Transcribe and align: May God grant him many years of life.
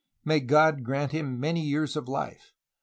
May 0.25 0.39
God 0.39 0.83
grant 0.83 1.11
him 1.11 1.39
many 1.39 1.61
years 1.61 1.95
of 1.95 2.07
life. 2.07 2.55